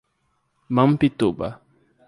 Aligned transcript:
Mampituba 0.75 1.53